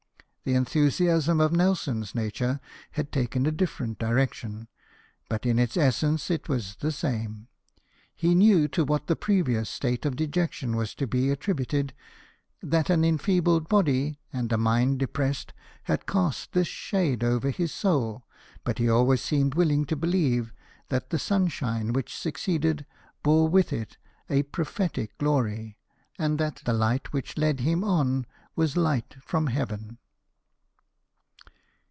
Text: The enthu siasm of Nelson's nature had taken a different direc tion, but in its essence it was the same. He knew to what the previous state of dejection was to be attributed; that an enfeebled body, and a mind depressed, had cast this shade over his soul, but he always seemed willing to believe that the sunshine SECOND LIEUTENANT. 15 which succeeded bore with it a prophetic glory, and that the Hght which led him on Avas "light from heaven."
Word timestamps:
The 0.43 0.55
enthu 0.55 0.87
siasm 0.87 1.39
of 1.39 1.51
Nelson's 1.51 2.15
nature 2.15 2.59
had 2.93 3.11
taken 3.11 3.45
a 3.45 3.51
different 3.51 3.99
direc 3.99 4.33
tion, 4.33 4.67
but 5.29 5.45
in 5.45 5.59
its 5.59 5.77
essence 5.77 6.31
it 6.31 6.49
was 6.49 6.77
the 6.77 6.91
same. 6.91 7.47
He 8.15 8.33
knew 8.33 8.67
to 8.69 8.83
what 8.83 9.05
the 9.05 9.15
previous 9.15 9.69
state 9.69 10.03
of 10.03 10.15
dejection 10.15 10.75
was 10.75 10.95
to 10.95 11.05
be 11.05 11.29
attributed; 11.29 11.93
that 12.59 12.89
an 12.89 13.05
enfeebled 13.05 13.69
body, 13.69 14.19
and 14.33 14.51
a 14.51 14.57
mind 14.57 14.97
depressed, 14.97 15.53
had 15.83 16.07
cast 16.07 16.53
this 16.53 16.67
shade 16.67 17.23
over 17.23 17.51
his 17.51 17.71
soul, 17.71 18.23
but 18.63 18.79
he 18.79 18.89
always 18.89 19.21
seemed 19.21 19.53
willing 19.53 19.85
to 19.85 19.95
believe 19.95 20.53
that 20.89 21.11
the 21.11 21.19
sunshine 21.19 21.49
SECOND 21.53 21.73
LIEUTENANT. 21.73 21.85
15 21.85 21.93
which 21.93 22.17
succeeded 22.17 22.85
bore 23.21 23.47
with 23.47 23.71
it 23.71 23.97
a 24.27 24.41
prophetic 24.41 25.15
glory, 25.19 25.77
and 26.17 26.39
that 26.39 26.63
the 26.65 26.73
Hght 26.73 27.05
which 27.09 27.37
led 27.37 27.59
him 27.59 27.83
on 27.83 28.25
Avas 28.57 28.75
"light 28.75 29.17
from 29.23 29.45
heaven." 29.45 29.99